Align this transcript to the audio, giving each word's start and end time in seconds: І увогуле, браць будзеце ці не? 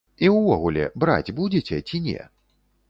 І 0.27 0.29
увогуле, 0.35 0.87
браць 1.03 1.35
будзеце 1.41 1.83
ці 1.87 2.05
не? 2.09 2.19